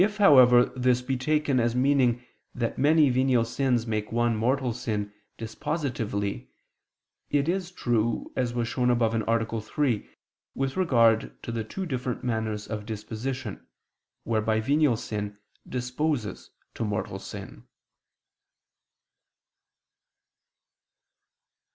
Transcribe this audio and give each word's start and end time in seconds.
If, 0.03 0.17
however, 0.17 0.65
this 0.75 1.03
be 1.03 1.15
taken 1.15 1.59
as 1.59 1.75
meaning 1.75 2.25
that 2.55 2.79
many 2.79 3.11
venial 3.11 3.45
sins 3.45 3.85
make 3.85 4.11
one 4.11 4.35
mortal 4.35 4.73
sin 4.73 5.13
dispositively, 5.37 6.47
it 7.29 7.47
is 7.47 7.69
true, 7.71 8.33
as 8.35 8.51
was 8.51 8.67
shown 8.67 8.89
above 8.89 9.13
(A. 9.13 9.61
3) 9.61 10.09
with 10.55 10.75
regard 10.75 11.43
to 11.43 11.51
the 11.51 11.63
two 11.63 11.85
different 11.85 12.23
manners 12.23 12.65
of 12.65 12.87
disposition, 12.87 13.67
whereby 14.23 14.59
venial 14.59 14.97
sin 14.97 15.37
disposes 15.69 16.49
to 16.73 16.83
mortal 16.83 17.19
sin. 17.19 17.65